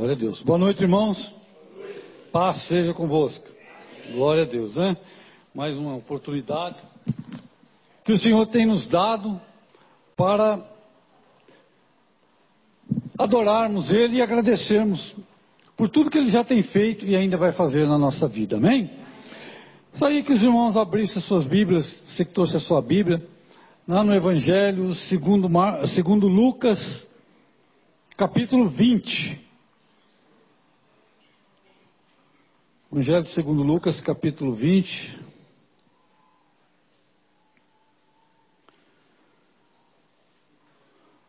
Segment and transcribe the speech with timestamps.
[0.00, 0.40] Glória a Deus.
[0.40, 1.30] Boa noite, irmãos.
[2.32, 3.46] Paz seja convosco.
[4.14, 4.96] Glória a Deus, né?
[5.54, 6.78] Mais uma oportunidade
[8.02, 9.38] que o Senhor tem nos dado
[10.16, 10.66] para
[13.18, 15.14] adorarmos Ele e agradecermos
[15.76, 18.56] por tudo que Ele já tem feito e ainda vai fazer na nossa vida.
[18.56, 18.90] Amém?
[19.90, 23.22] Gostaria que os irmãos abrissem suas Bíblias, você que trouxe a sua Bíblia,
[23.86, 25.86] lá no Evangelho segundo, Mar...
[25.88, 27.06] segundo Lucas,
[28.16, 29.49] capítulo 20.
[32.92, 35.20] Evangelho segundo Lucas, capítulo 20.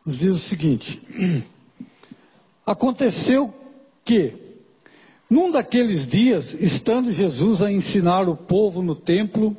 [0.04, 1.00] Nos diz o seguinte:
[2.66, 3.54] Aconteceu
[4.04, 4.34] que,
[5.30, 9.56] num daqueles dias, estando Jesus a ensinar o povo no templo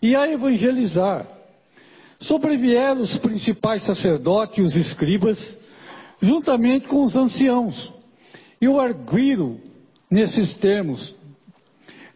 [0.00, 1.28] e a evangelizar,
[2.18, 5.38] sobrevieram os principais sacerdotes e os escribas,
[6.18, 7.92] juntamente com os anciãos,
[8.58, 9.60] e o arguíram
[10.10, 11.14] nesses termos: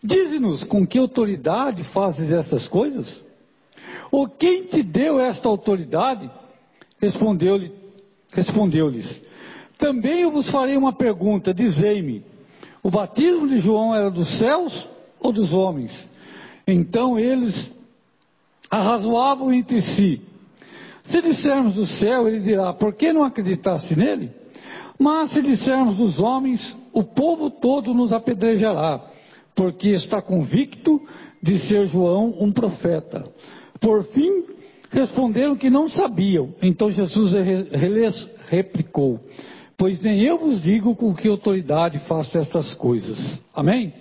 [0.02, 3.20] Dize-nos com que autoridade fazes essas coisas?
[4.10, 6.30] Ou quem te deu esta autoridade?
[7.00, 7.72] Respondeu-lhe,
[8.32, 9.22] respondeu-lhes:
[9.78, 12.24] Também eu vos farei uma pergunta, dizei-me:
[12.82, 14.88] o batismo de João era dos céus
[15.20, 16.08] ou dos homens?
[16.66, 17.70] Então eles
[18.70, 20.22] arrazoavam entre si.
[21.04, 24.30] Se dissermos do céu, ele dirá: Por que não acreditaste nele?
[24.98, 29.00] Mas se dissermos dos homens, o povo todo nos apedrejará,
[29.54, 31.00] porque está convicto
[31.42, 33.24] de ser João um profeta.
[33.80, 34.44] Por fim,
[34.90, 36.54] responderam que não sabiam.
[36.62, 39.20] Então Jesus lhes replicou:
[39.76, 43.42] Pois nem eu vos digo com que autoridade faço estas coisas.
[43.54, 43.92] Amém?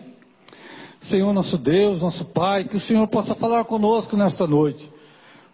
[1.04, 4.88] Senhor nosso Deus, nosso Pai, que o Senhor possa falar conosco nesta noite,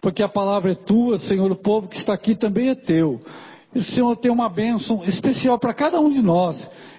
[0.00, 3.20] porque a palavra é tua, Senhor, o povo que está aqui também é teu.
[3.76, 6.56] O Senhor tem uma bênção especial para cada um de nós,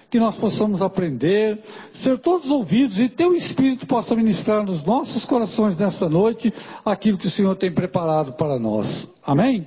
[0.08, 1.60] que nós possamos aprender,
[1.94, 7.26] ser todos ouvidos e teu Espírito possa ministrar nos nossos corações nesta noite aquilo que
[7.26, 9.08] o Senhor tem preparado para nós.
[9.26, 9.66] Amém?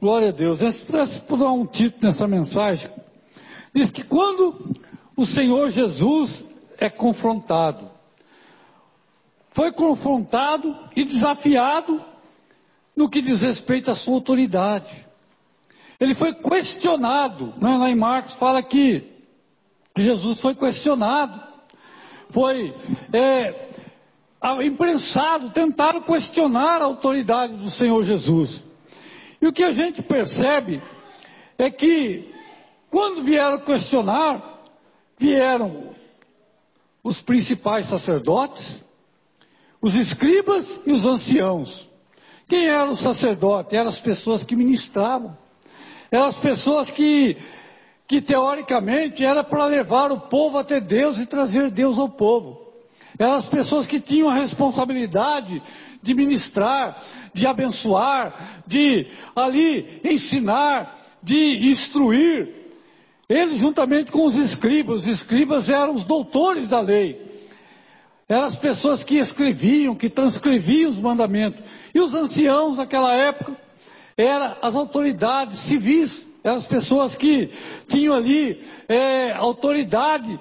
[0.00, 0.58] Glória a Deus.
[0.86, 2.88] Pudesse dar um título nessa mensagem,
[3.74, 4.74] diz que quando
[5.14, 6.42] o Senhor Jesus
[6.78, 7.90] é confrontado.
[9.50, 12.02] Foi confrontado e desafiado
[12.96, 15.11] no que diz respeito à sua autoridade.
[16.02, 17.78] Ele foi questionado, né?
[17.78, 19.08] lá em Marcos fala que
[19.96, 21.40] Jesus foi questionado,
[22.32, 22.74] foi
[23.12, 23.68] é,
[24.64, 28.60] imprensado, tentaram questionar a autoridade do Senhor Jesus.
[29.40, 30.82] E o que a gente percebe
[31.56, 32.34] é que,
[32.90, 34.60] quando vieram questionar,
[35.16, 35.94] vieram
[37.04, 38.84] os principais sacerdotes,
[39.80, 41.88] os escribas e os anciãos.
[42.48, 43.72] Quem eram os sacerdotes?
[43.72, 45.40] Eram as pessoas que ministravam.
[46.12, 47.38] Eram as pessoas que,
[48.06, 52.60] que teoricamente era para levar o povo até Deus e trazer Deus ao povo.
[53.18, 55.62] Eram as pessoas que tinham a responsabilidade
[56.02, 57.02] de ministrar,
[57.34, 62.60] de abençoar, de ali ensinar, de instruir.
[63.26, 67.18] Ele, juntamente com os escribas, os escribas eram os doutores da lei,
[68.28, 71.62] eram as pessoas que escreviam, que transcreviam os mandamentos.
[71.94, 73.56] E os anciãos naquela época
[74.16, 77.50] eram as autoridades civis, eram as pessoas que
[77.88, 80.38] tinham ali é, autoridade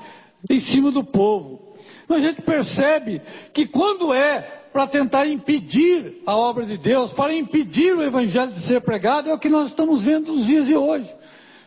[0.50, 1.76] em cima do povo.
[2.04, 3.22] Então a gente percebe
[3.54, 8.66] que quando é para tentar impedir a obra de Deus, para impedir o evangelho de
[8.66, 11.10] ser pregado, é o que nós estamos vendo nos dias de hoje.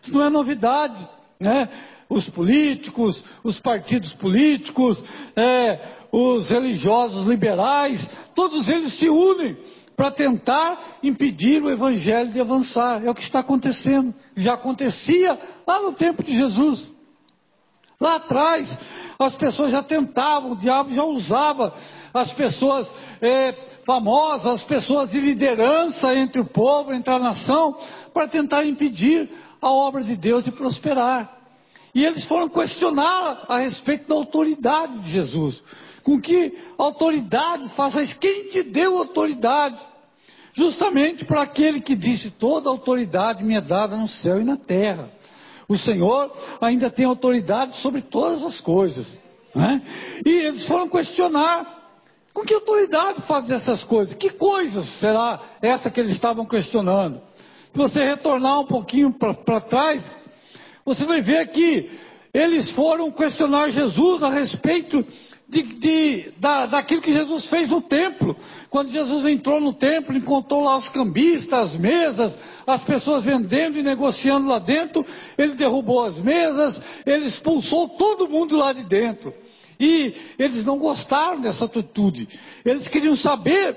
[0.03, 1.07] Isso não é novidade
[1.39, 1.69] né?
[2.09, 5.03] os políticos, os partidos políticos,
[5.37, 5.79] é,
[6.13, 9.57] os religiosos liberais, todos eles se unem
[9.97, 13.05] para tentar impedir o evangelho de avançar.
[13.05, 14.15] É o que está acontecendo.
[14.37, 16.91] Já acontecia lá no tempo de Jesus.
[18.01, 18.77] Lá atrás,
[19.19, 21.75] as pessoas já tentavam, o diabo já usava
[22.13, 22.89] as pessoas
[23.21, 23.53] é,
[23.87, 27.77] famosas, as pessoas de liderança entre o povo, entre a nação,
[28.13, 29.31] para tentar impedir
[29.61, 31.33] a obra de Deus de prosperar.
[31.95, 35.63] E eles foram questionar a respeito da autoridade de Jesus.
[36.05, 38.19] Com que autoridade faça isso?
[38.19, 39.81] Quem te deu autoridade?
[40.53, 45.11] Justamente para aquele que disse: toda autoridade me é dada no céu e na terra.
[45.67, 46.31] O Senhor
[46.61, 49.19] ainda tem autoridade sobre todas as coisas.
[49.55, 49.83] Né?
[50.25, 51.73] E eles foram questionar.
[52.35, 54.13] Com que autoridade faz essas coisas?
[54.15, 57.21] Que coisas será essa que eles estavam questionando?
[57.73, 60.05] Se você retornar um pouquinho para trás,
[60.85, 61.91] você vai ver que
[62.35, 65.07] eles foram questionar Jesus a respeito
[65.55, 68.37] de, de, da, daquilo que Jesus fez no templo.
[68.69, 72.37] Quando Jesus entrou no templo, encontrou lá os cambistas, as mesas,
[72.67, 75.07] as pessoas vendendo e negociando lá dentro,
[75.39, 79.33] ele derrubou as mesas, ele expulsou todo mundo lá de dentro.
[79.79, 82.29] E eles não gostaram dessa atitude.
[82.65, 83.77] Eles queriam saber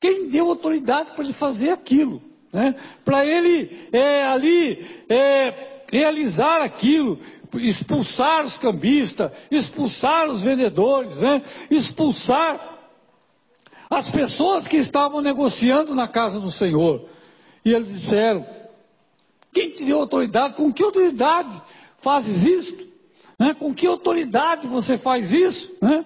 [0.00, 2.20] quem deu autoridade para ele fazer aquilo.
[2.52, 2.74] Né?
[3.04, 7.18] Para ele é, ali é, realizar aquilo,
[7.54, 11.42] expulsar os cambistas, expulsar os vendedores, né?
[11.70, 12.78] expulsar
[13.90, 17.08] as pessoas que estavam negociando na casa do Senhor.
[17.64, 18.44] E eles disseram:
[19.52, 20.54] Quem te deu autoridade?
[20.54, 21.62] Com que autoridade
[22.00, 22.88] fazes isso?
[23.38, 23.54] Né?
[23.54, 25.76] Com que autoridade você faz isso?
[25.80, 26.04] Né?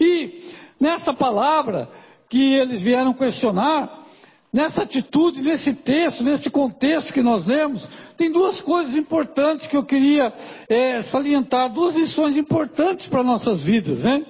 [0.00, 0.50] E
[0.80, 1.88] nessa palavra
[2.28, 3.99] que eles vieram questionar,
[4.52, 7.86] nessa atitude, nesse texto, nesse contexto que nós lemos,
[8.16, 10.32] tem duas coisas importantes que eu queria
[10.68, 14.00] é, salientar, duas lições importantes para nossas vidas.
[14.00, 14.24] Né?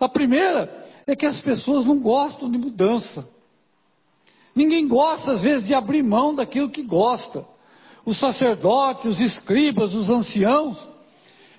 [0.00, 3.26] A primeira é que as pessoas não gostam de mudança.
[4.54, 7.44] Ninguém gosta, às vezes, de abrir mão daquilo que gosta.
[8.06, 10.78] Os sacerdotes, os escribas, os anciãos,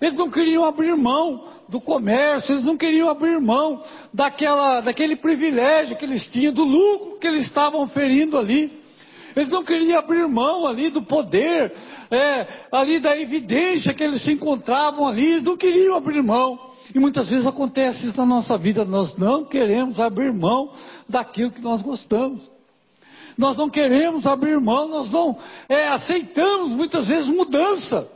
[0.05, 5.97] eles não queriam abrir mão do comércio, eles não queriam abrir mão daquela, daquele privilégio
[5.97, 8.83] que eles tinham, do lucro que eles estavam ferindo ali.
[9.35, 11.73] Eles não queriam abrir mão ali do poder,
[12.11, 16.59] é, ali da evidência que eles se encontravam ali, eles não queriam abrir mão.
[16.93, 20.71] E muitas vezes acontece isso na nossa vida, nós não queremos abrir mão
[21.09, 22.41] daquilo que nós gostamos.
[23.35, 25.35] Nós não queremos abrir mão, nós não
[25.67, 28.14] é, aceitamos muitas vezes mudança.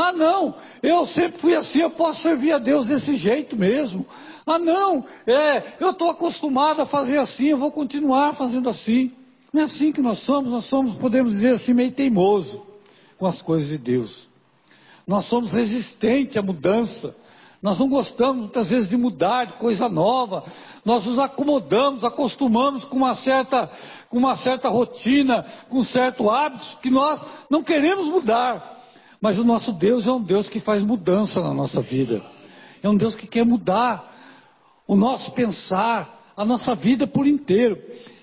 [0.00, 4.06] Ah, não, eu sempre fui assim, eu posso servir a Deus desse jeito mesmo.
[4.46, 9.10] Ah, não, é, eu estou acostumado a fazer assim, eu vou continuar fazendo assim.
[9.52, 12.64] Não é assim que nós somos, nós somos, podemos dizer assim, meio teimoso
[13.18, 14.16] com as coisas de Deus.
[15.04, 17.12] Nós somos resistentes à mudança.
[17.60, 20.44] Nós não gostamos muitas vezes de mudar, de coisa nova.
[20.84, 23.68] Nós nos acomodamos, acostumamos com uma certa,
[24.08, 28.77] com uma certa rotina, com certo hábito que nós não queremos mudar.
[29.20, 32.22] Mas o nosso Deus é um Deus que faz mudança na nossa vida.
[32.82, 34.16] É um Deus que quer mudar
[34.86, 37.78] o nosso pensar, a nossa vida por inteiro.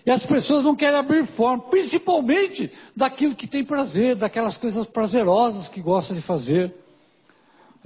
[0.05, 5.67] E as pessoas não querem abrir forma, principalmente daquilo que tem prazer, daquelas coisas prazerosas
[5.67, 6.73] que gosta de fazer.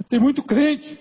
[0.08, 0.98] Tem muito crente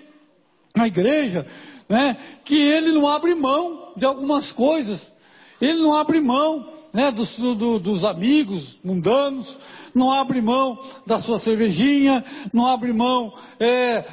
[0.75, 1.45] na igreja,
[1.87, 5.11] né, que ele não abre mão de algumas coisas.
[5.59, 9.47] Ele não abre mão né, dos, do, dos amigos mundanos,
[9.99, 14.03] não abre mão da sua cervejinha, não abre mão é,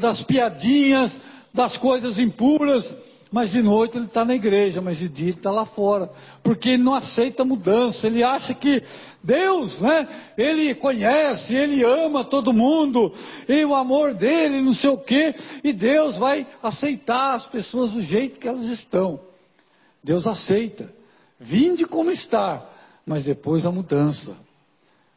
[0.00, 1.16] das piadinhas,
[1.52, 2.84] das coisas impuras,
[3.30, 6.10] mas de noite ele está na igreja, mas de dia ele está lá fora,
[6.42, 8.82] porque ele não aceita mudança, ele acha que
[9.22, 13.12] Deus, né, ele conhece, ele ama todo mundo,
[13.48, 18.00] e o amor dele, não sei o quê, e Deus vai aceitar as pessoas do
[18.00, 19.20] jeito que elas estão.
[20.02, 20.90] Deus aceita.
[21.38, 22.64] Vinde como está,
[23.04, 24.45] mas depois a mudança.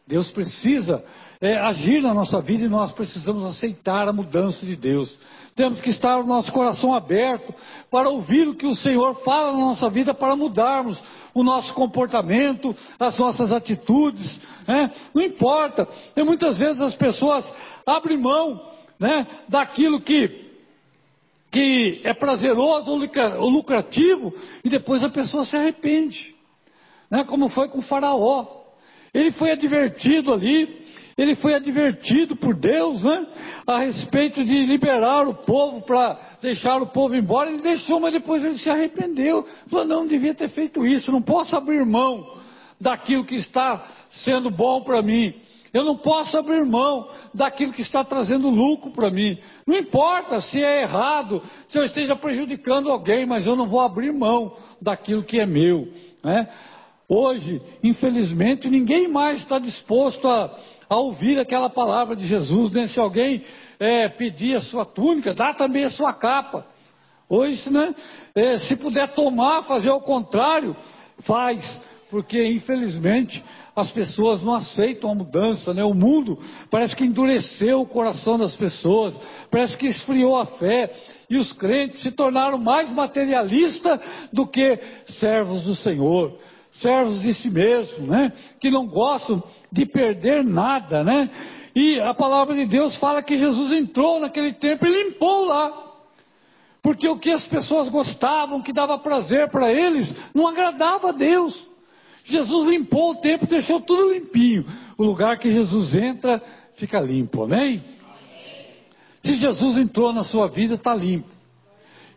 [0.09, 1.05] Deus precisa
[1.39, 5.15] é, agir na nossa vida e nós precisamos aceitar a mudança de Deus.
[5.55, 7.53] Temos que estar o nosso coração aberto
[7.91, 10.99] para ouvir o que o Senhor fala na nossa vida para mudarmos
[11.31, 14.39] o nosso comportamento, as nossas atitudes.
[14.67, 14.91] Né?
[15.13, 15.87] Não importa.
[16.15, 17.45] E muitas vezes as pessoas
[17.85, 18.59] abrem mão
[18.99, 20.49] né, daquilo que
[21.51, 24.31] que é prazeroso ou lucrativo,
[24.63, 26.35] e depois a pessoa se arrepende.
[27.09, 27.23] Né?
[27.23, 28.58] Como foi com o faraó.
[29.13, 30.79] Ele foi advertido ali,
[31.17, 33.27] ele foi advertido por Deus, né?
[33.67, 37.49] A respeito de liberar o povo para deixar o povo embora.
[37.49, 39.45] Ele deixou, mas depois ele se arrependeu.
[39.69, 42.37] Falou, não, não devia ter feito isso, não posso abrir mão
[42.79, 45.33] daquilo que está sendo bom para mim.
[45.73, 49.37] Eu não posso abrir mão daquilo que está trazendo lucro para mim.
[49.67, 54.11] Não importa se é errado, se eu esteja prejudicando alguém, mas eu não vou abrir
[54.11, 55.87] mão daquilo que é meu.
[56.23, 56.49] Né?
[57.09, 60.55] Hoje, infelizmente, ninguém mais está disposto a,
[60.87, 62.71] a, ouvir aquela palavra de Jesus.
[62.71, 62.87] Né?
[62.87, 63.43] Se alguém
[63.79, 66.67] é, pedir a sua túnica, dá também a sua capa.
[67.27, 67.95] Hoje, né,
[68.35, 70.75] é, se puder tomar, fazer o contrário,
[71.23, 71.81] faz.
[72.11, 73.43] Porque, infelizmente,
[73.75, 75.83] as pessoas não aceitam a mudança, né?
[75.83, 76.39] O mundo
[76.69, 79.15] parece que endureceu o coração das pessoas,
[79.49, 80.91] parece que esfriou a fé,
[81.29, 83.99] e os crentes se tornaram mais materialistas
[84.33, 84.79] do que
[85.19, 86.35] servos do Senhor,
[86.71, 88.33] servos de si mesmo, né?
[88.59, 91.29] Que não gostam de perder nada, né?
[91.75, 95.87] E a palavra de Deus fala que Jesus entrou naquele templo e limpou lá.
[96.81, 101.67] Porque o que as pessoas gostavam, que dava prazer para eles, não agradava a Deus.
[102.23, 104.65] Jesus limpou o templo, deixou tudo limpinho.
[104.97, 106.41] O lugar que Jesus entra
[106.75, 107.83] fica limpo, amém?
[109.23, 111.27] Se Jesus entrou na sua vida, está limpo.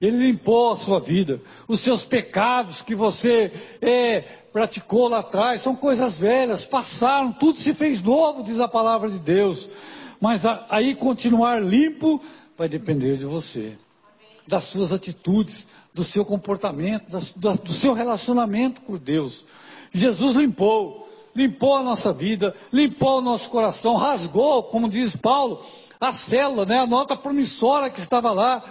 [0.01, 1.41] Ele limpou a sua vida.
[1.69, 7.75] Os seus pecados que você é, praticou lá atrás são coisas velhas, passaram, tudo se
[7.75, 9.69] fez novo, diz a palavra de Deus.
[10.21, 12.21] Mas aí continuar limpo
[12.57, 13.77] vai depender de você,
[14.47, 17.07] das suas atitudes, do seu comportamento,
[17.37, 19.45] do seu relacionamento com Deus.
[19.93, 25.65] Jesus limpou, limpou a nossa vida, limpou o nosso coração, rasgou, como diz Paulo,
[26.01, 28.63] a célula, né, a nota promissória que estava lá.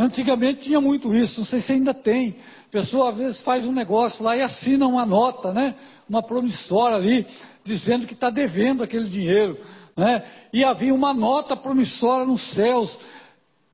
[0.00, 2.36] Antigamente tinha muito isso, não sei se ainda tem.
[2.68, 5.74] A pessoa às vezes faz um negócio lá e assina uma nota, né,
[6.08, 7.26] uma promissória ali,
[7.66, 9.58] dizendo que está devendo aquele dinheiro.
[9.94, 10.24] Né?
[10.54, 12.98] E havia uma nota promissória nos céus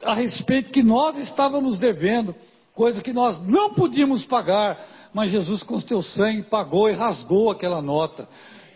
[0.02, 2.35] a respeito que nós estávamos devendo,
[2.75, 7.52] coisa que nós não podíamos pagar, mas Jesus com o seu sangue pagou e rasgou
[7.52, 8.28] aquela nota,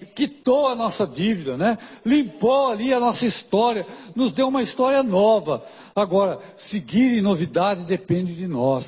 [0.07, 1.79] quitou a nossa dívida, né?
[2.05, 5.63] limpou ali a nossa história, nos deu uma história nova.
[5.95, 6.39] Agora,
[6.71, 8.87] seguir em novidade depende de nós.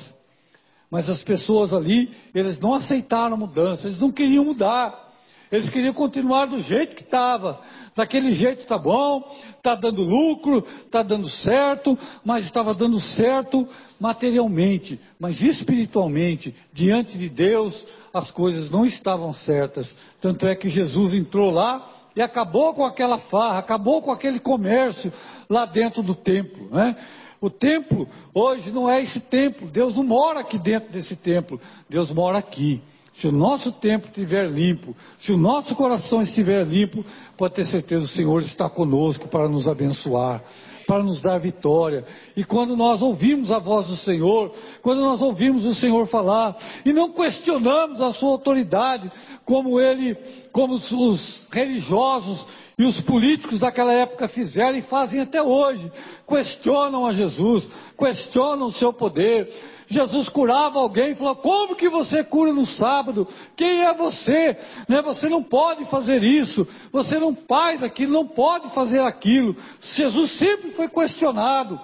[0.89, 5.12] Mas as pessoas ali, eles não aceitaram a mudança, eles não queriam mudar.
[5.51, 7.61] Eles queriam continuar do jeito que estava.
[7.95, 9.23] Daquele jeito está bom,
[9.55, 13.67] está dando lucro, está dando certo, mas estava dando certo
[13.99, 19.93] materialmente, mas espiritualmente, diante de Deus, as coisas não estavam certas.
[20.19, 25.13] Tanto é que Jesus entrou lá e acabou com aquela farra, acabou com aquele comércio
[25.49, 26.95] lá dentro do templo, né?
[27.39, 31.59] O templo hoje não é esse templo, Deus não mora aqui dentro desse templo,
[31.89, 32.81] Deus mora aqui.
[33.13, 37.05] Se o nosso tempo estiver limpo, se o nosso coração estiver limpo,
[37.37, 40.43] pode ter certeza o Senhor está conosco para nos abençoar,
[40.87, 42.05] para nos dar vitória.
[42.35, 44.51] E quando nós ouvimos a voz do Senhor,
[44.81, 49.11] quando nós ouvimos o Senhor falar e não questionamos a sua autoridade,
[49.45, 50.17] como ele,
[50.53, 52.45] como os religiosos
[52.77, 55.91] e os políticos daquela época fizeram e fazem até hoje,
[56.27, 59.51] questionam a Jesus, questionam o seu poder,
[59.87, 63.27] Jesus curava alguém e falou: Como que você cura no sábado?
[63.55, 64.57] Quem é você?
[64.87, 65.01] Né?
[65.01, 69.55] Você não pode fazer isso, você não faz aquilo, não pode fazer aquilo.
[69.95, 71.79] Jesus sempre foi questionado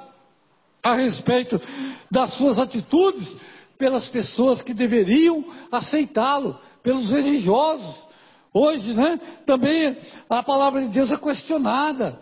[0.82, 1.60] a respeito
[2.10, 3.36] das suas atitudes
[3.78, 8.09] pelas pessoas que deveriam aceitá-lo, pelos religiosos.
[8.54, 9.98] Hoje, né, também
[10.30, 12.20] a palavra de Deus é questionada.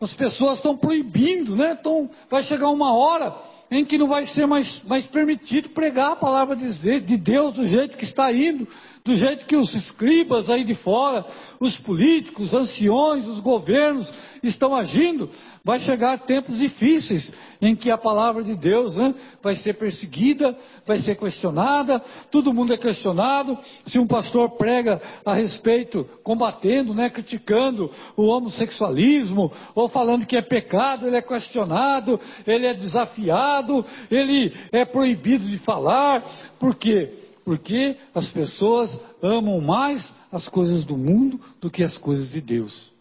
[0.00, 1.76] As pessoas estão proibindo, né?
[1.78, 3.34] Então, vai chegar uma hora
[3.70, 7.96] em que não vai ser mais, mais permitido pregar a palavra de Deus do jeito
[7.96, 8.66] que está indo,
[9.04, 11.24] do jeito que os escribas aí de fora,
[11.60, 14.10] os políticos, os anciões, os governos
[14.42, 15.30] estão agindo,
[15.64, 20.98] vai chegar tempos difíceis em que a palavra de Deus né, vai ser perseguida, vai
[20.98, 22.00] ser questionada,
[22.30, 23.58] todo mundo é questionado.
[23.86, 30.42] Se um pastor prega a respeito, combatendo, né, criticando o homossexualismo, ou falando que é
[30.42, 36.24] pecado, ele é questionado, ele é desafiado, ele é proibido de falar.
[36.58, 37.27] Por quê?
[37.48, 42.92] Porque as pessoas amam mais as coisas do mundo do que as coisas de Deus.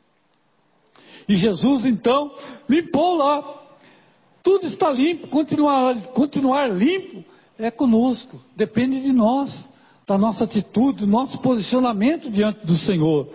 [1.28, 2.34] E Jesus então
[2.70, 3.58] limpou lá
[4.42, 7.22] tudo está limpo, continuar, continuar limpo
[7.60, 9.54] é conosco, depende de nós,
[10.08, 13.28] da nossa atitude, do nosso posicionamento diante do Senhor.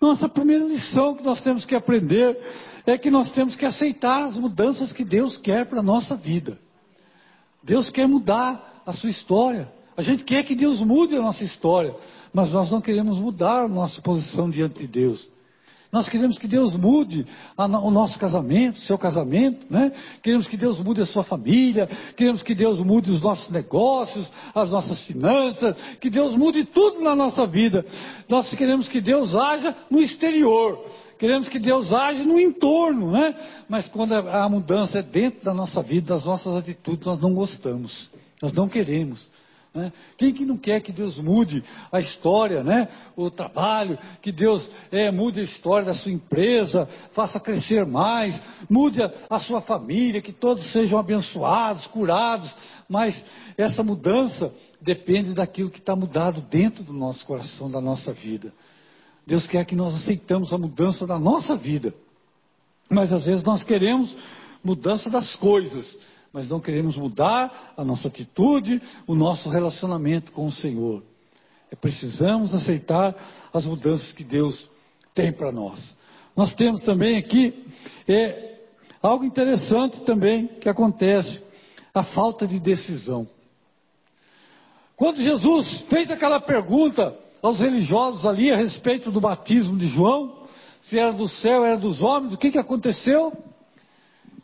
[0.00, 2.38] Nossa primeira lição que nós temos que aprender
[2.86, 6.58] é que nós temos que aceitar as mudanças que Deus quer para a nossa vida.
[7.62, 9.70] Deus quer mudar a sua história.
[9.96, 11.94] A gente quer que Deus mude a nossa história,
[12.32, 15.34] mas nós não queremos mudar a nossa posição diante de Deus.
[15.94, 17.24] Nós queremos que Deus mude
[17.56, 19.92] a, o nosso casamento, seu casamento, né?
[20.24, 24.70] Queremos que Deus mude a sua família, queremos que Deus mude os nossos negócios, as
[24.70, 27.86] nossas finanças, que Deus mude tudo na nossa vida.
[28.28, 30.84] Nós queremos que Deus haja no exterior,
[31.16, 33.32] queremos que Deus haja no entorno, né?
[33.68, 37.32] Mas quando a, a mudança é dentro da nossa vida, das nossas atitudes, nós não
[37.32, 38.10] gostamos,
[38.42, 39.24] nós não queremos.
[39.74, 39.92] Né?
[40.16, 42.88] Quem que não quer que Deus mude a história, né?
[43.16, 48.40] o trabalho, que Deus é, mude a história da sua empresa, faça crescer mais,
[48.70, 52.54] mude a, a sua família, que todos sejam abençoados, curados,
[52.88, 53.24] mas
[53.58, 58.52] essa mudança depende daquilo que está mudado dentro do nosso coração, da nossa vida.
[59.26, 61.92] Deus quer que nós aceitamos a mudança da nossa vida,
[62.88, 64.14] mas às vezes nós queremos
[64.62, 65.98] mudança das coisas
[66.34, 71.00] mas não queremos mudar a nossa atitude, o nosso relacionamento com o Senhor.
[71.70, 73.14] É, precisamos aceitar
[73.52, 74.68] as mudanças que Deus
[75.14, 75.94] tem para nós.
[76.36, 77.64] Nós temos também aqui
[78.08, 78.58] é,
[79.00, 81.40] algo interessante também que acontece,
[81.94, 83.28] a falta de decisão.
[84.96, 90.48] Quando Jesus fez aquela pergunta aos religiosos ali a respeito do batismo de João,
[90.80, 93.32] se era do céu, era dos homens, o que, que aconteceu?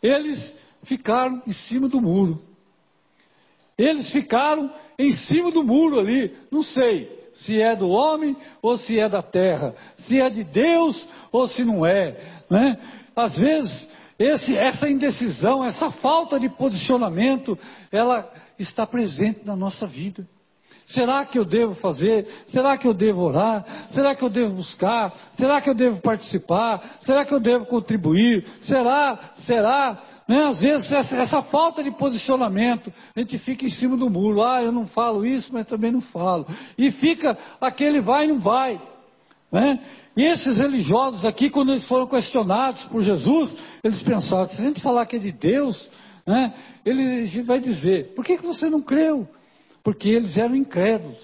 [0.01, 2.41] Eles ficaram em cima do muro.
[3.77, 8.99] eles ficaram em cima do muro ali, não sei se é do homem ou se
[8.99, 12.41] é da terra, se é de Deus ou se não é.
[12.49, 12.77] Né?
[13.15, 17.57] Às vezes, esse, essa indecisão, essa falta de posicionamento,
[17.91, 20.27] ela está presente na nossa vida.
[20.87, 22.27] Será que eu devo fazer?
[22.49, 23.65] Será que eu devo orar?
[23.91, 25.13] Será que eu devo buscar?
[25.37, 26.97] Será que eu devo participar?
[27.01, 28.45] Será que eu devo contribuir?
[28.61, 29.17] Será?
[29.37, 30.03] Será?
[30.31, 30.45] Né?
[30.45, 34.41] Às vezes essa, essa, falta de posicionamento, a gente fica em cima do muro.
[34.41, 36.47] Ah, eu não falo isso, mas também não falo.
[36.77, 38.81] E fica aquele vai e não vai.
[39.51, 39.77] Né?
[40.15, 44.81] E esses religiosos aqui, quando eles foram questionados por Jesus, eles pensaram, se a gente
[44.81, 45.89] falar que é de Deus,
[46.25, 46.53] né,
[46.85, 49.27] ele vai dizer, por que, que você não creu?
[49.83, 51.19] Porque eles eram incrédulos.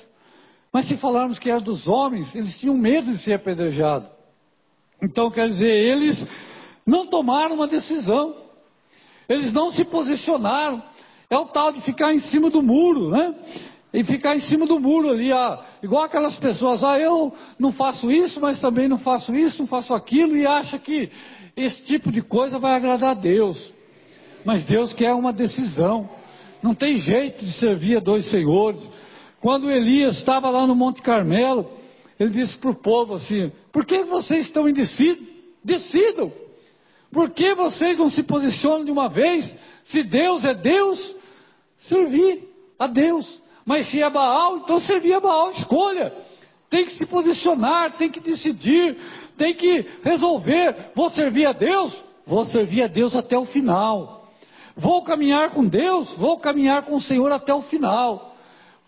[0.74, 4.10] Mas se falarmos que era dos homens, eles tinham medo de ser apedrejados.
[5.02, 6.28] Então, quer dizer, eles
[6.86, 8.47] não tomaram uma decisão.
[9.28, 10.82] Eles não se posicionaram.
[11.30, 13.36] É o tal de ficar em cima do muro, né?
[13.94, 18.12] E ficar em cima do muro ali, ah, igual aquelas pessoas, ah, eu não faço
[18.12, 21.10] isso, mas também não faço isso, não faço aquilo, e acha que
[21.56, 23.74] esse tipo de coisa vai agradar a Deus.
[24.46, 26.10] Mas Deus quer uma decisão.
[26.62, 28.80] Não tem jeito de servir a dois senhores.
[29.42, 31.70] Quando Elias estava lá no Monte Carmelo,
[32.20, 35.28] ele disse para o povo assim: Por que vocês estão indecisos?
[35.64, 36.32] Decidam.
[37.12, 39.54] Por que vocês não se posicionam de uma vez?
[39.86, 41.16] Se Deus é Deus,
[41.80, 42.44] servir
[42.78, 43.42] a Deus.
[43.66, 45.52] Mas se é Baal, então servir a Baal.
[45.52, 46.14] Escolha.
[46.70, 48.98] Tem que se posicionar, tem que decidir,
[49.38, 50.92] tem que resolver.
[50.94, 51.96] Vou servir a Deus?
[52.26, 54.28] Vou servir a Deus até o final.
[54.76, 58.36] Vou caminhar com Deus, vou caminhar com o Senhor até o final.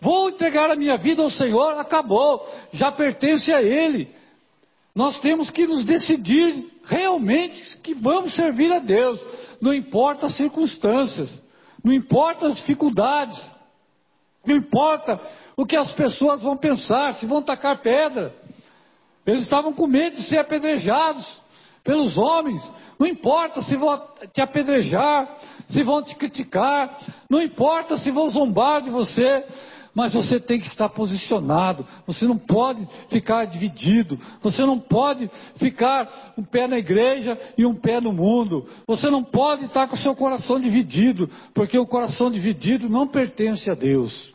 [0.00, 4.08] Vou entregar a minha vida ao Senhor, acabou, já pertence a Ele.
[4.94, 9.20] Nós temos que nos decidir realmente que vamos servir a Deus,
[9.60, 11.30] não importa as circunstâncias,
[11.84, 13.38] não importa as dificuldades,
[14.44, 15.20] não importa
[15.56, 18.34] o que as pessoas vão pensar, se vão tacar pedra.
[19.26, 21.26] Eles estavam com medo de ser apedrejados
[21.84, 22.62] pelos homens,
[22.98, 23.98] não importa se vão
[24.32, 25.38] te apedrejar,
[25.70, 26.98] se vão te criticar,
[27.30, 29.44] não importa se vão zombar de você,
[30.00, 36.32] mas você tem que estar posicionado, você não pode ficar dividido, você não pode ficar
[36.38, 39.98] um pé na igreja e um pé no mundo, você não pode estar com o
[39.98, 44.32] seu coração dividido, porque o coração dividido não pertence a Deus.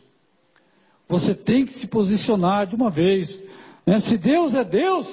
[1.08, 3.28] Você tem que se posicionar de uma vez.
[3.84, 3.98] Né?
[3.98, 5.12] Se Deus é Deus,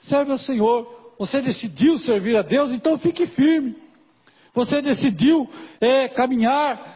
[0.00, 1.14] serve ao Senhor.
[1.18, 3.74] Você decidiu servir a Deus, então fique firme.
[4.52, 5.48] Você decidiu
[5.80, 6.94] é, caminhar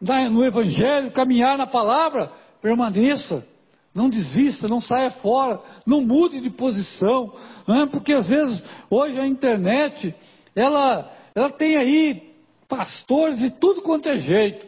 [0.00, 2.30] no Evangelho, caminhar na palavra,
[2.60, 3.46] permaneça.
[3.94, 7.32] Não desista, não saia fora, não mude de posição,
[7.66, 7.86] é?
[7.86, 10.14] porque às vezes hoje a internet
[10.54, 12.34] ela, ela tem aí
[12.68, 14.66] pastores de tudo quanto é jeito,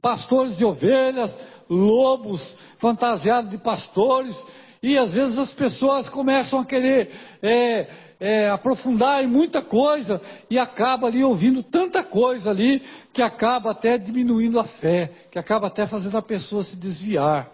[0.00, 1.36] pastores de ovelhas,
[1.68, 2.40] lobos
[2.78, 4.36] fantasiados de pastores,
[4.80, 7.10] e às vezes as pessoas começam a querer
[7.42, 13.70] é, é, aprofundar em muita coisa e acaba ali ouvindo tanta coisa ali que acaba
[13.70, 17.48] até diminuindo a fé, que acaba até fazendo a pessoa se desviar.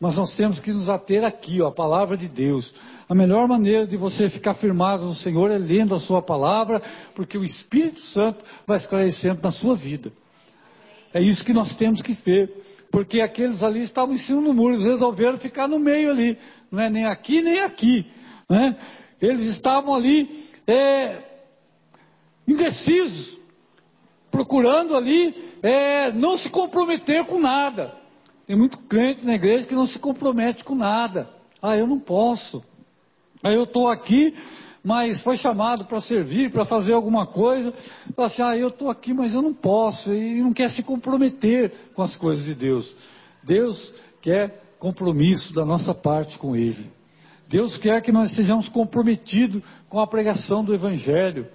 [0.00, 2.72] Mas nós temos que nos ater aqui, ó, a palavra de Deus.
[3.08, 6.82] A melhor maneira de você ficar firmado no Senhor é lendo a sua palavra,
[7.14, 10.12] porque o Espírito Santo vai esclarecendo na sua vida.
[11.14, 12.64] É isso que nós temos que ver.
[12.90, 16.38] Porque aqueles ali estavam em cima do muro, eles resolveram ficar no meio ali.
[16.70, 18.06] Não é nem aqui nem aqui.
[18.48, 18.76] Né?
[19.20, 21.22] Eles estavam ali é,
[22.46, 23.36] indecisos,
[24.30, 27.94] procurando ali é, não se comprometer com nada.
[28.46, 31.28] Tem muito crente na igreja que não se compromete com nada.
[31.60, 32.62] Ah, eu não posso.
[33.42, 34.34] Aí eu estou aqui,
[34.84, 37.72] mas foi chamado para servir, para fazer alguma coisa.
[38.14, 40.12] Fala assim, ah, eu estou aqui, mas eu não posso.
[40.12, 42.94] E não quer se comprometer com as coisas de Deus.
[43.42, 46.95] Deus quer compromisso da nossa parte com Ele.
[47.48, 51.46] Deus quer que nós estejamos comprometidos com a pregação do Evangelho,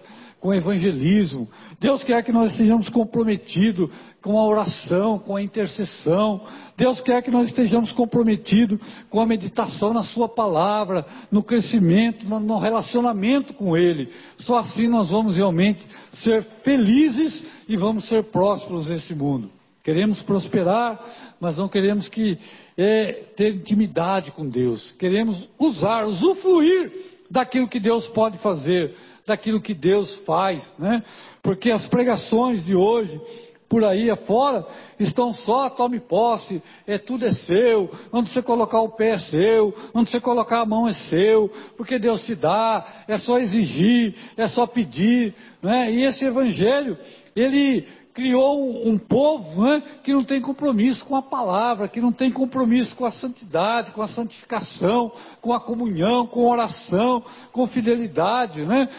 [0.42, 1.48] com o evangelismo.
[1.80, 6.42] Deus quer que nós estejamos comprometidos com a oração, com a intercessão.
[6.76, 12.58] Deus quer que nós estejamos comprometidos com a meditação na Sua palavra, no crescimento, no
[12.58, 14.12] relacionamento com Ele.
[14.40, 19.61] Só assim nós vamos realmente ser felizes e vamos ser prósperos nesse mundo.
[19.84, 21.00] Queremos prosperar,
[21.40, 22.38] mas não queremos que
[22.78, 24.92] é, ter intimidade com Deus.
[25.00, 26.92] Queremos usar, usufruir
[27.30, 28.94] daquilo que Deus pode fazer,
[29.26, 31.04] daquilo que Deus faz, né?
[31.42, 33.20] Porque as pregações de hoje,
[33.68, 34.68] por aí afora,
[35.00, 39.74] estão só tome posse, é tudo é seu, onde você colocar o pé é seu,
[39.94, 44.48] onde você colocar a mão é seu, porque Deus te dá, é só exigir, é
[44.48, 45.92] só pedir, né?
[45.92, 46.98] E esse evangelho,
[47.36, 52.32] ele criou um, povo né, que não tem compromisso com a palavra, que não tem
[52.32, 58.66] compromisso com a santidade, com a santificação, com a comunhão, com a oração, com fidelidade.
[58.66, 58.90] Né?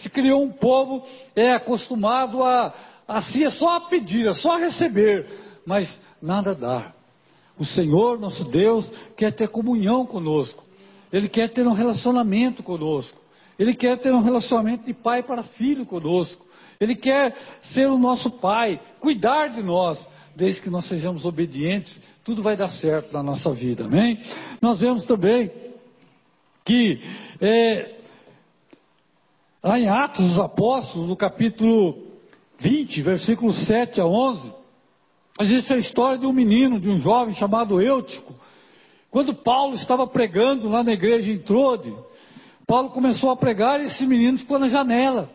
[0.00, 2.72] Se criou um povo é acostumado a
[3.06, 5.28] assim é só a pedir, é só a receber,
[5.66, 6.94] mas nada dar.
[7.58, 10.64] O Senhor, nosso Deus, quer ter comunhão conosco.
[11.12, 13.20] Ele quer ter um relacionamento conosco.
[13.58, 16.44] Ele quer ter um relacionamento de pai para filho conosco.
[16.82, 17.36] Ele quer
[17.72, 22.70] ser o nosso pai, cuidar de nós, desde que nós sejamos obedientes, tudo vai dar
[22.70, 24.20] certo na nossa vida, amém?
[24.60, 25.50] Nós vemos também
[26.64, 27.00] que
[27.40, 27.98] é,
[29.62, 31.98] lá em Atos dos Apóstolos, no capítulo
[32.58, 34.52] 20, versículos 7 a 11,
[35.40, 38.34] existe a história de um menino, de um jovem chamado Eutico.
[39.08, 41.94] Quando Paulo estava pregando lá na igreja em Trode,
[42.66, 45.30] Paulo começou a pregar e esse menino ficou na janela.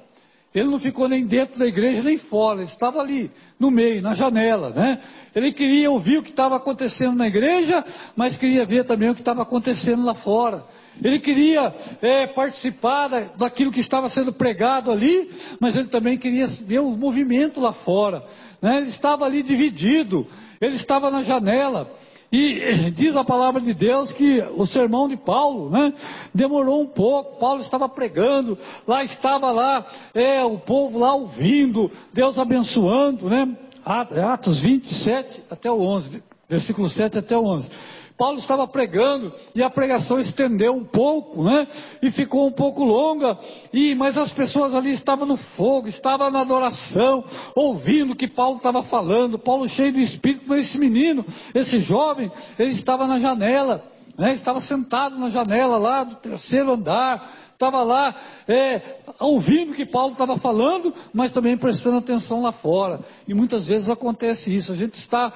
[0.54, 3.30] Ele não ficou nem dentro da igreja nem fora, ele estava ali,
[3.60, 5.00] no meio, na janela, né?
[5.36, 7.84] Ele queria ouvir o que estava acontecendo na igreja,
[8.16, 10.64] mas queria ver também o que estava acontecendo lá fora.
[11.04, 15.30] Ele queria é, participar da, daquilo que estava sendo pregado ali,
[15.60, 18.24] mas ele também queria ver o movimento lá fora.
[18.62, 18.78] Né?
[18.78, 20.26] Ele estava ali dividido,
[20.60, 21.92] ele estava na janela.
[22.32, 25.94] E diz a palavra de Deus que o sermão de Paulo, né,
[26.34, 27.40] demorou um pouco.
[27.40, 33.58] Paulo estava pregando, lá estava lá, é, o povo lá ouvindo, Deus abençoando, né?
[33.86, 37.70] Atos 27 até o 11, versículo 7 até o 11.
[38.18, 41.68] Paulo estava pregando e a pregação estendeu um pouco, né?
[42.02, 43.38] E ficou um pouco longa.
[43.72, 47.24] E mas as pessoas ali estavam no fogo, estavam na adoração,
[47.56, 49.38] ouvindo o que Paulo estava falando.
[49.38, 53.84] Paulo cheio do espírito, mas esse menino, esse jovem, ele estava na janela,
[54.18, 54.34] né?
[54.34, 57.48] Estava sentado na janela lá do terceiro andar.
[57.54, 58.16] Estava lá
[58.48, 63.00] é, ouvindo o que Paulo estava falando, mas também prestando atenção lá fora.
[63.28, 64.72] E muitas vezes acontece isso.
[64.72, 65.34] A gente está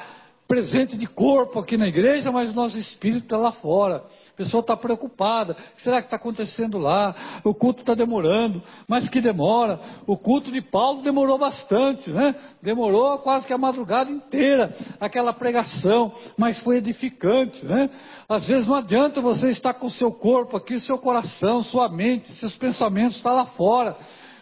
[0.52, 4.04] presente de corpo aqui na igreja, mas o nosso espírito está lá fora.
[4.34, 5.54] A pessoa está preocupada.
[5.54, 7.40] O que será que está acontecendo lá?
[7.46, 8.62] O culto está demorando.
[8.86, 9.80] Mas que demora?
[10.06, 12.36] O culto de Paulo demorou bastante, né?
[12.62, 17.90] Demorou quase que a madrugada inteira, aquela pregação, mas foi edificante, né?
[18.28, 22.34] Às vezes não adianta você estar com o seu corpo aqui, seu coração, sua mente,
[22.34, 23.96] seus pensamentos estão lá fora.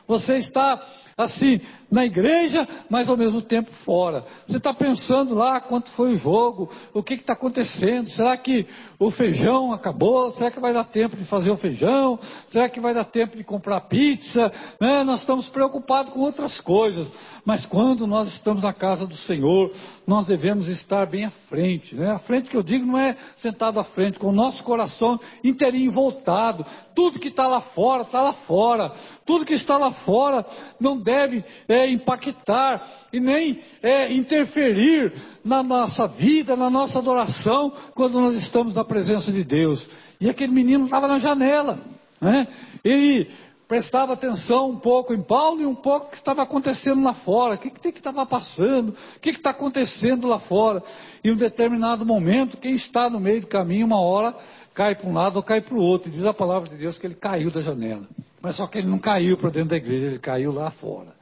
[0.07, 0.83] Você está
[1.15, 1.59] assim,
[1.91, 4.25] na igreja, mas ao mesmo tempo fora.
[4.47, 8.67] Você está pensando lá quanto foi o jogo, o que está acontecendo, será que
[8.99, 10.31] o feijão acabou?
[10.33, 12.19] Será que vai dar tempo de fazer o feijão?
[12.49, 14.51] Será que vai dar tempo de comprar pizza?
[14.79, 15.03] Né?
[15.03, 17.11] Nós estamos preocupados com outras coisas,
[17.45, 19.71] mas quando nós estamos na casa do Senhor,
[20.05, 21.95] nós devemos estar bem à frente.
[21.95, 22.11] Né?
[22.11, 25.91] A frente que eu digo não é sentado à frente, com o nosso coração inteirinho
[25.91, 26.65] voltado.
[26.95, 28.93] Tudo que está lá fora, está lá fora.
[29.25, 30.45] Tudo que está lá fora
[30.79, 35.13] não deve é, impactar e nem é, interferir
[35.43, 39.87] na nossa vida, na nossa adoração, quando nós estamos na presença de Deus.
[40.19, 41.79] E aquele menino estava na janela,
[42.19, 42.47] né?
[42.83, 43.29] Ele
[43.69, 47.53] prestava atenção um pouco em Paulo e um pouco o que estava acontecendo lá fora.
[47.53, 48.89] O que, que, que estava passando?
[48.89, 50.81] O que está acontecendo lá fora?
[51.23, 54.35] Em um determinado momento, quem está no meio do caminho, uma hora,
[54.73, 56.09] cai para um lado ou cai para o outro.
[56.09, 58.07] E diz a palavra de Deus que ele caiu da janela.
[58.41, 61.18] Mas só que ele não caiu para dentro da igreja, ele caiu lá fora.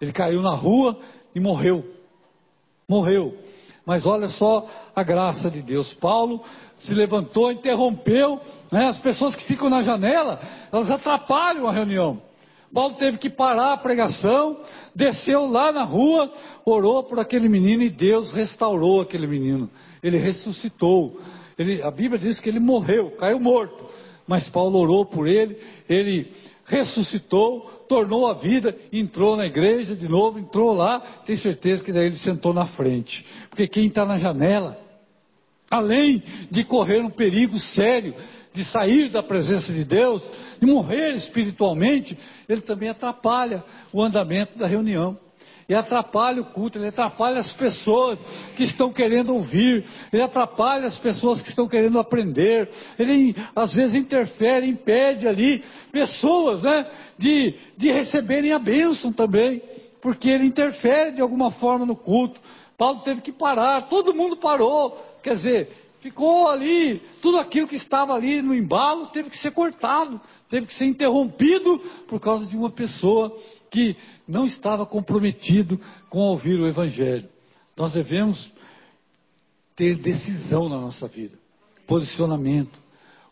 [0.00, 0.98] Ele caiu na rua
[1.34, 1.84] e morreu.
[2.88, 3.36] Morreu.
[3.84, 5.92] Mas olha só a graça de Deus.
[5.94, 6.42] Paulo
[6.80, 8.40] se levantou, interrompeu.
[8.70, 8.86] Né?
[8.86, 10.40] As pessoas que ficam na janela,
[10.72, 12.20] elas atrapalham a reunião.
[12.72, 14.60] Paulo teve que parar a pregação,
[14.94, 16.30] desceu lá na rua,
[16.66, 19.70] orou por aquele menino e Deus restaurou aquele menino.
[20.02, 21.18] Ele ressuscitou.
[21.58, 23.88] Ele, a Bíblia diz que ele morreu, caiu morto.
[24.26, 25.58] Mas Paulo orou por ele,
[25.88, 26.30] ele
[26.68, 32.06] ressuscitou, tornou a vida, entrou na igreja de novo, entrou lá, tem certeza que daí
[32.06, 33.24] ele sentou na frente.
[33.48, 34.78] Porque quem está na janela,
[35.70, 38.14] além de correr um perigo sério,
[38.52, 40.22] de sair da presença de Deus,
[40.60, 42.16] de morrer espiritualmente,
[42.48, 45.18] ele também atrapalha o andamento da reunião
[45.68, 48.18] ele atrapalha o culto, ele atrapalha as pessoas
[48.56, 53.94] que estão querendo ouvir, ele atrapalha as pessoas que estão querendo aprender, ele às vezes
[53.94, 59.60] interfere, impede ali pessoas né, de, de receberem a bênção também,
[60.00, 62.40] porque ele interfere de alguma forma no culto.
[62.78, 65.68] Paulo teve que parar, todo mundo parou, quer dizer,
[66.00, 70.74] ficou ali, tudo aquilo que estava ali no embalo teve que ser cortado, teve que
[70.74, 71.78] ser interrompido
[72.08, 73.36] por causa de uma pessoa
[73.70, 77.28] que não estava comprometido com ouvir o Evangelho.
[77.76, 78.50] Nós devemos
[79.76, 81.38] ter decisão na nossa vida,
[81.86, 82.78] posicionamento.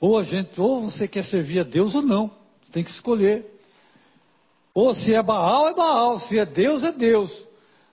[0.01, 2.31] Ou a gente, ou você quer servir a Deus ou não.
[2.63, 3.45] Você tem que escolher.
[4.75, 6.21] Ou se é Baal, é Baal.
[6.21, 7.33] Se é Deus, é Deus.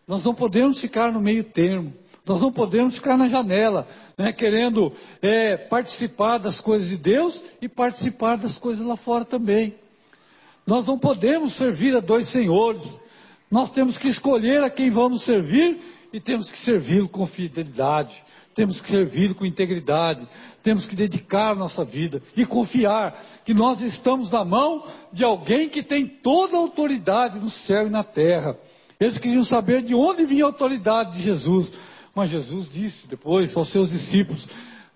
[0.08, 1.94] Nós não podemos ficar no meio termo.
[2.26, 3.86] Nós não podemos ficar na janela,
[4.18, 9.76] né, querendo é, participar das coisas de Deus e participar das coisas lá fora também.
[10.66, 12.82] Nós não podemos servir a dois senhores.
[13.52, 15.80] Nós temos que escolher a quem vamos servir
[16.12, 18.16] e temos que servi-lo com fidelidade.
[18.56, 20.28] Temos que servi-lo com integridade.
[20.62, 25.84] Temos que dedicar nossa vida e confiar que nós estamos na mão de alguém que
[25.84, 28.58] tem toda a autoridade no céu e na terra.
[29.00, 31.72] Eles queriam saber de onde vinha a autoridade de Jesus.
[32.16, 34.48] Mas Jesus disse depois aos seus discípulos: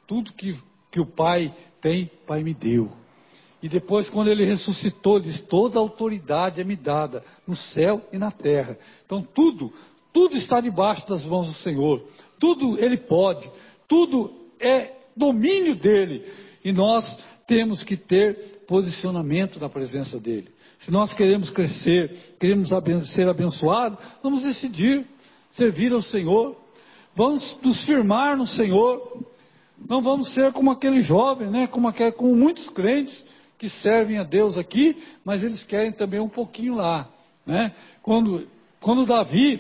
[0.06, 0.58] Tudo que,
[0.92, 2.92] que o Pai tem, o Pai me deu.
[3.62, 8.32] E depois, quando ele ressuscitou, diz: Toda autoridade é me dada no céu e na
[8.32, 8.78] terra.
[9.06, 9.74] Então, tudo,
[10.14, 12.04] tudo está debaixo das mãos do Senhor.
[12.40, 13.50] Tudo ele pode.
[13.88, 16.26] Tudo é domínio dele.
[16.64, 17.06] E nós
[17.48, 20.50] temos que ter posicionamento na presença dele.
[20.80, 22.70] Se nós queremos crescer, queremos
[23.14, 25.06] ser abençoados, vamos decidir
[25.56, 26.56] servir ao Senhor.
[27.16, 29.26] Vamos nos firmar no Senhor.
[29.90, 31.66] Não vamos ser como aquele jovem, né?
[31.68, 33.26] Como, aquele, como muitos crentes
[33.58, 37.10] que servem a Deus aqui, mas eles querem também um pouquinho lá,
[37.46, 37.74] né?
[38.02, 38.48] Quando,
[38.80, 39.60] quando Davi,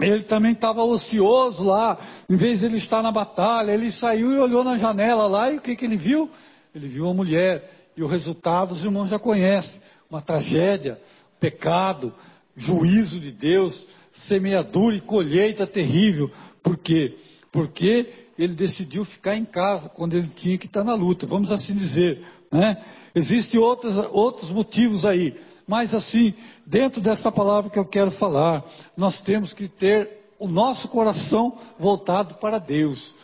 [0.00, 4.38] ele também estava ocioso lá, em vez de ele estar na batalha, ele saiu e
[4.38, 6.30] olhou na janela lá e o que, que ele viu?
[6.74, 11.00] Ele viu uma mulher e o resultado os irmãos já conhecem, uma tragédia,
[11.38, 12.12] pecado,
[12.56, 13.86] juízo de Deus,
[14.28, 16.30] semeadura e colheita terrível.
[16.62, 17.16] Por quê?
[17.50, 21.74] Porque ele decidiu ficar em casa quando ele tinha que estar na luta, vamos assim
[21.74, 22.24] dizer.
[22.52, 22.76] Né?
[23.14, 25.34] Existem outros, outros motivos aí,
[25.66, 26.34] mas assim,
[26.66, 28.62] dentro dessa palavra que eu quero falar,
[28.96, 33.14] nós temos que ter o nosso coração voltado para Deus.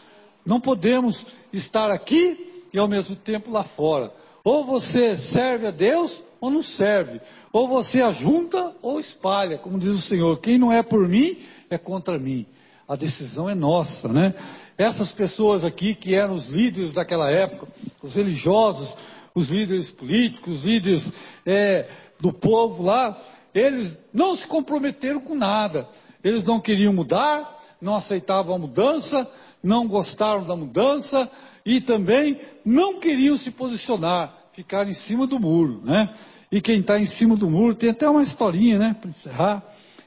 [0.46, 4.12] Não podemos estar aqui e ao mesmo tempo lá fora.
[4.44, 7.20] Ou você serve a Deus ou não serve.
[7.52, 10.40] Ou você ajunta ou espalha, como diz o Senhor.
[10.40, 11.38] Quem não é por mim
[11.68, 12.46] é contra mim.
[12.86, 14.32] A decisão é nossa, né?
[14.78, 17.66] Essas pessoas aqui que eram os líderes daquela época,
[18.02, 18.88] os religiosos,
[19.34, 21.12] os líderes políticos, os líderes
[21.46, 21.88] é,
[22.20, 23.20] do povo lá,
[23.54, 25.86] eles não se comprometeram com nada.
[26.22, 29.30] Eles não queriam mudar, não aceitavam a mudança,
[29.62, 31.30] não gostaram da mudança
[31.64, 36.14] e também não queriam se posicionar, ficar em cima do muro, né?
[36.50, 39.62] E quem está em cima do muro, tem até uma historinha, né, para encerrar,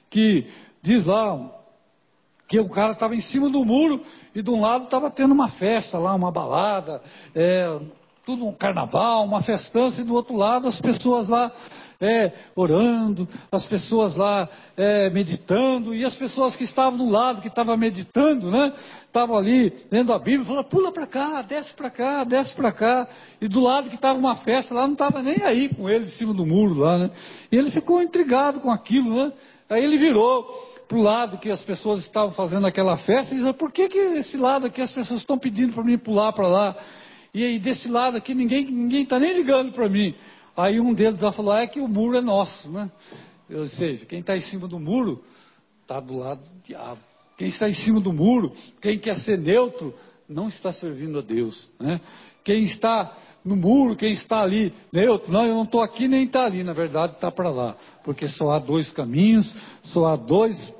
[0.09, 0.47] que
[0.81, 1.51] diz lá
[2.47, 4.03] que o cara estava em cima do muro
[4.33, 7.01] e de um lado estava tendo uma festa lá, uma balada,
[7.35, 7.79] é,
[8.25, 11.51] tudo um carnaval, uma festança, e do outro lado as pessoas lá
[12.01, 17.47] é, orando, as pessoas lá é, meditando, e as pessoas que estavam do lado, que
[17.47, 18.73] estavam meditando, né?
[19.05, 23.07] Estavam ali lendo a Bíblia, falaram, pula para cá, desce para cá, desce para cá.
[23.39, 26.09] E do lado que estava uma festa lá, não estava nem aí com ele em
[26.09, 27.11] cima do muro lá, né?
[27.51, 29.31] E ele ficou intrigado com aquilo, né?
[29.69, 33.53] Aí ele virou para o lado que as pessoas estavam fazendo aquela festa e disse,
[33.53, 36.75] por que, que esse lado aqui as pessoas estão pedindo para mim pular para lá?
[37.33, 40.13] E aí desse lado aqui ninguém ninguém está nem ligando para mim.
[40.55, 42.91] Aí um deles já falou, ah, é que o muro é nosso, né?
[43.49, 45.23] Ou seja, quem está em cima do muro
[45.81, 46.99] está do lado do diabo.
[47.37, 49.93] Quem está em cima do muro, quem quer ser neutro,
[50.27, 51.69] não está servindo a Deus.
[51.79, 51.99] Né?
[52.43, 56.45] Quem está no muro, quem está ali neutro, não, eu não estou aqui nem está
[56.45, 57.75] ali, na verdade está para lá.
[58.03, 59.53] Porque só há dois caminhos,
[59.85, 60.73] só há dois,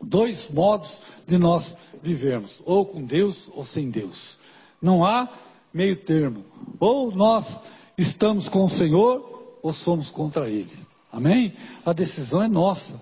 [0.00, 0.94] dois modos
[1.26, 4.38] de nós vivermos, ou com Deus ou sem Deus.
[4.80, 5.28] Não há
[5.72, 6.44] meio termo.
[6.78, 7.60] Ou nós
[7.96, 10.70] estamos com o Senhor ou somos contra Ele.
[11.12, 11.52] Amém?
[11.84, 13.00] A decisão é nossa.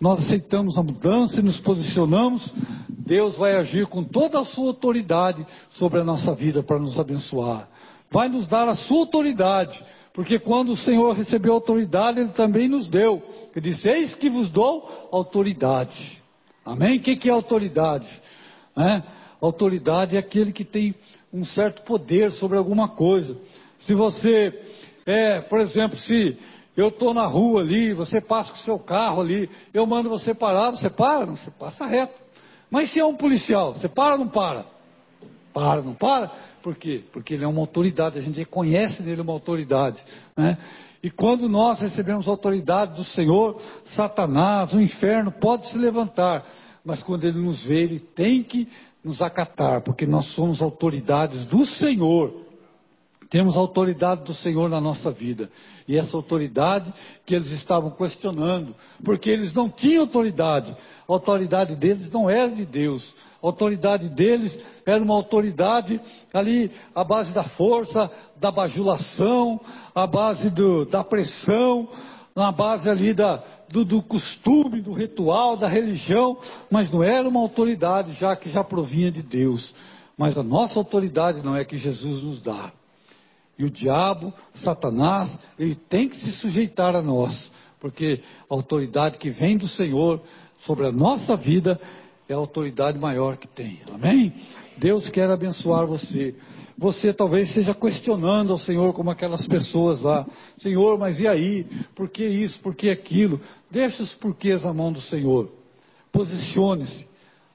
[0.00, 2.52] Nós aceitamos a mudança e nos posicionamos,
[2.88, 7.68] Deus vai agir com toda a sua autoridade sobre a nossa vida para nos abençoar.
[8.10, 9.82] Vai nos dar a sua autoridade,
[10.14, 13.22] porque quando o Senhor recebeu autoridade, Ele também nos deu.
[13.54, 16.22] Ele disse: Eis que vos dou autoridade.
[16.64, 16.98] Amém?
[16.98, 18.08] O que é autoridade?
[18.76, 19.02] É?
[19.40, 20.94] Autoridade é aquele que tem
[21.32, 23.36] um certo poder sobre alguma coisa.
[23.80, 24.52] Se você,
[25.06, 26.38] é, por exemplo, se
[26.76, 30.32] eu estou na rua ali, você passa com o seu carro ali, eu mando você
[30.32, 31.26] parar, você para?
[31.26, 32.14] Não, você passa reto.
[32.70, 34.64] Mas se é um policial, você para ou não para?
[35.52, 36.30] Para, não para?
[36.62, 37.02] Por quê?
[37.12, 40.02] Porque ele é uma autoridade, a gente reconhece nele uma autoridade.
[40.36, 40.58] Né?
[41.02, 43.60] E quando nós recebemos a autoridade do Senhor,
[43.96, 46.44] Satanás, o inferno pode se levantar.
[46.84, 48.68] Mas quando ele nos vê, ele tem que
[49.08, 52.46] nos acatar, porque nós somos autoridades do Senhor.
[53.30, 55.50] Temos a autoridade do Senhor na nossa vida.
[55.86, 56.92] E essa autoridade
[57.26, 60.70] que eles estavam questionando, porque eles não tinham autoridade.
[61.08, 63.14] A autoridade deles não era de Deus.
[63.42, 66.00] A autoridade deles era uma autoridade
[66.32, 69.60] ali à base da força, da bajulação,
[69.94, 71.88] à base do, da pressão,
[72.38, 76.38] na base ali da, do, do costume, do ritual, da religião,
[76.70, 79.74] mas não era uma autoridade já que já provinha de Deus.
[80.16, 82.72] Mas a nossa autoridade não é que Jesus nos dá.
[83.58, 89.30] E o diabo, Satanás, ele tem que se sujeitar a nós, porque a autoridade que
[89.30, 90.22] vem do Senhor
[90.60, 91.80] sobre a nossa vida
[92.28, 93.80] é a autoridade maior que tem.
[93.92, 94.32] Amém?
[94.76, 96.36] Deus quer abençoar você.
[96.78, 100.24] Você talvez esteja questionando ao Senhor como aquelas pessoas lá.
[100.58, 101.66] Senhor, mas e aí?
[101.96, 102.60] Por que isso?
[102.60, 103.40] Por que aquilo?
[103.68, 105.50] Deixe os porquês na mão do Senhor.
[106.12, 107.08] Posicione-se.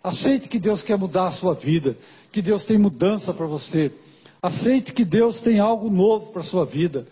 [0.03, 1.95] Aceite que Deus quer mudar a sua vida,
[2.33, 3.93] que Deus tem mudança para você.
[4.41, 7.07] Aceite que Deus tem algo novo para a sua vida,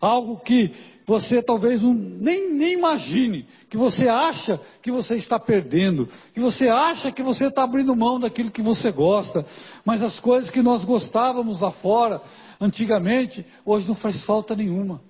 [0.00, 0.72] algo que
[1.06, 7.12] você talvez nem, nem imagine, que você acha que você está perdendo, que você acha
[7.12, 9.46] que você está abrindo mão daquilo que você gosta,
[9.84, 12.20] mas as coisas que nós gostávamos lá fora,
[12.60, 15.00] antigamente, hoje não faz falta nenhuma.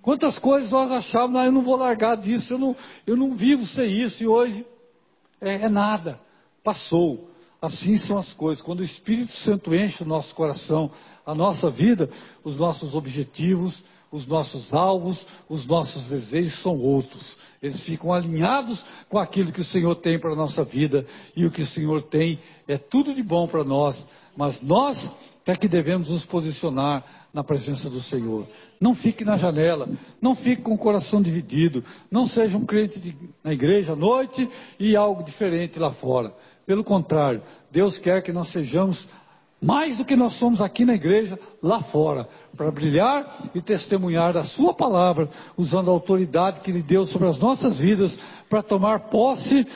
[0.00, 3.66] Quantas coisas nós achávamos, ah, eu não vou largar disso, eu não, eu não vivo
[3.66, 4.64] sem isso, e hoje
[5.40, 6.20] é, é nada,
[6.62, 7.30] passou.
[7.60, 8.62] Assim são as coisas.
[8.62, 10.90] Quando o Espírito Santo enche o nosso coração,
[11.24, 12.10] a nossa vida,
[12.44, 13.82] os nossos objetivos,
[14.14, 17.36] os nossos alvos, os nossos desejos são outros.
[17.60, 21.04] Eles ficam alinhados com aquilo que o Senhor tem para a nossa vida.
[21.34, 24.00] E o que o Senhor tem é tudo de bom para nós.
[24.36, 25.10] Mas nós
[25.44, 28.46] é que devemos nos posicionar na presença do Senhor.
[28.80, 29.88] Não fique na janela,
[30.22, 34.48] não fique com o coração dividido, não seja um crente de, na igreja à noite
[34.78, 36.32] e algo diferente lá fora.
[36.64, 39.04] Pelo contrário, Deus quer que nós sejamos
[39.64, 44.44] mais do que nós somos aqui na igreja, lá fora, para brilhar e testemunhar a
[44.44, 48.14] Sua palavra, usando a autoridade que Ele deu sobre as nossas vidas,
[48.48, 49.66] para tomar posse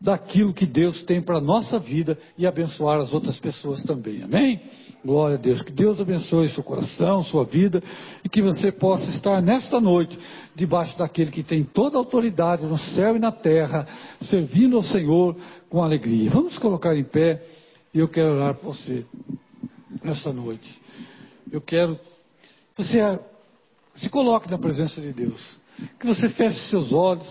[0.00, 4.22] daquilo que Deus tem para a nossa vida e abençoar as outras pessoas também.
[4.22, 4.60] Amém?
[5.04, 5.62] Glória a Deus.
[5.62, 7.82] Que Deus abençoe seu coração, sua vida
[8.24, 10.18] e que você possa estar nesta noite
[10.54, 13.86] debaixo daquele que tem toda a autoridade no céu e na terra,
[14.22, 15.36] servindo ao Senhor
[15.68, 16.30] com alegria.
[16.30, 17.59] Vamos colocar em pé
[17.92, 19.04] e eu quero orar por você
[20.02, 20.80] nesta noite.
[21.50, 21.98] Eu quero
[22.76, 23.18] que você
[23.96, 25.60] se coloque na presença de Deus,
[25.98, 27.26] que você feche seus olhos.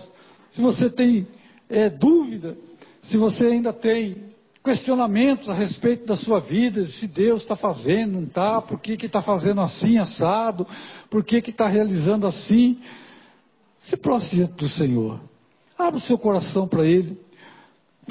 [0.52, 1.26] Se você tem
[1.68, 2.56] é, dúvida,
[3.04, 4.30] se você ainda tem
[4.62, 9.22] questionamentos a respeito da sua vida, se Deus está fazendo, não está, por que está
[9.22, 10.66] fazendo assim, assado,
[11.08, 12.78] por que está realizando assim.
[13.80, 15.20] Se prostre do Senhor.
[15.78, 17.18] Abra o seu coração para Ele.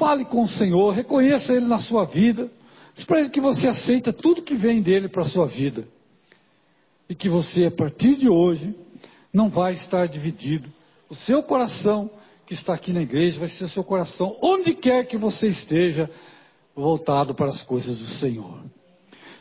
[0.00, 2.50] Fale com o Senhor, reconheça Ele na sua vida.
[2.94, 5.86] Diz para Ele que você aceita tudo que vem dele para a sua vida.
[7.06, 8.74] E que você, a partir de hoje,
[9.30, 10.70] não vai estar dividido.
[11.10, 12.10] O seu coração
[12.46, 16.08] que está aqui na igreja vai ser o seu coração, onde quer que você esteja,
[16.74, 18.58] voltado para as coisas do Senhor.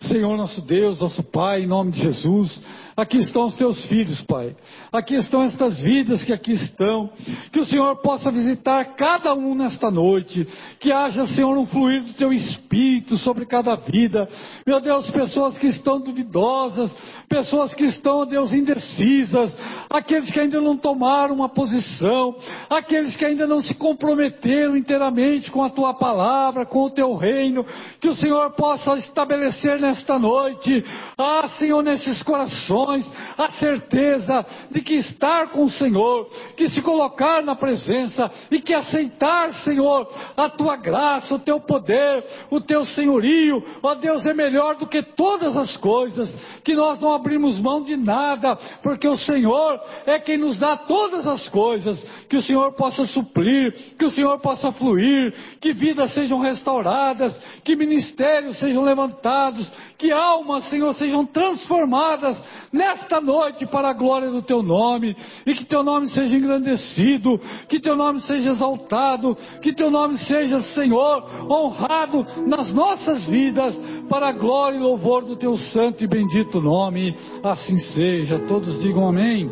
[0.01, 2.61] Senhor nosso Deus, nosso Pai, em nome de Jesus,
[2.99, 4.55] aqui estão os teus filhos, Pai.
[4.91, 7.09] Aqui estão estas vidas que aqui estão.
[7.51, 10.47] Que o Senhor possa visitar cada um nesta noite.
[10.79, 14.27] Que haja, Senhor, um fluir do teu espírito sobre cada vida.
[14.65, 16.93] Meu Deus, pessoas que estão duvidosas,
[17.27, 19.55] pessoas que estão, Deus, indecisas,
[19.89, 22.35] aqueles que ainda não tomaram uma posição,
[22.69, 27.65] aqueles que ainda não se comprometeram inteiramente com a tua palavra, com o teu reino.
[27.99, 30.83] Que o Senhor possa estabelecer nesta noite,
[31.17, 32.88] ah, Senhor, nesses corações,
[33.37, 38.73] a certeza de que estar com o Senhor, que se colocar na presença e que
[38.73, 44.75] aceitar, Senhor, a tua graça, o teu poder, o teu senhorio, ó Deus, é melhor
[44.75, 46.29] do que todas as coisas,
[46.63, 51.27] que nós não abrimos mão de nada, porque o Senhor é quem nos dá todas
[51.27, 56.39] as coisas, que o Senhor possa suprir, que o Senhor possa fluir, que vidas sejam
[56.39, 64.31] restauradas, que ministérios sejam levantados, que almas, Senhor, sejam transformadas nesta noite para a glória
[64.31, 65.13] do Teu nome,
[65.45, 70.61] e que Teu nome seja engrandecido, que Teu nome seja exaltado, que Teu nome seja,
[70.73, 76.61] Senhor, honrado nas nossas vidas, para a glória e louvor do Teu santo e bendito
[76.61, 78.39] nome, assim seja.
[78.47, 79.51] Todos digam amém.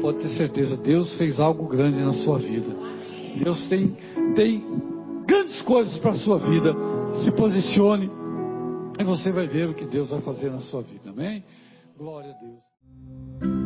[0.00, 2.76] Pode ter certeza, Deus fez algo grande na sua vida.
[3.42, 3.96] Deus tem,
[4.36, 4.64] tem
[5.26, 6.72] grandes coisas para a sua vida.
[7.24, 8.21] Se posicione
[9.02, 11.44] e você vai ver o que Deus vai fazer na sua vida, amém?
[11.98, 13.61] Glória a Deus.